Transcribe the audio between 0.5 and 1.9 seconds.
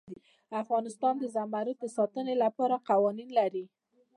افغانستان د زمرد د